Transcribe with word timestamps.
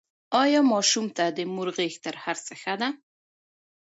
ایا 0.43 0.61
ماشوم 0.71 1.05
ته 1.15 1.25
د 1.37 1.39
مور 1.53 1.67
غېږ 1.75 1.93
تر 2.05 2.15
هر 2.23 2.37
څه 2.45 2.53
ښه 2.61 2.75
ده؟ 2.81 2.89